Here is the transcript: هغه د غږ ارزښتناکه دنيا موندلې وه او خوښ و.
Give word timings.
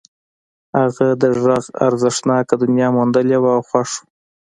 هغه 0.79 1.07
د 1.21 1.23
غږ 1.43 1.63
ارزښتناکه 1.87 2.53
دنيا 2.63 2.87
موندلې 2.97 3.37
وه 3.39 3.51
او 3.57 3.61
خوښ 3.69 3.89
و. 3.97 4.01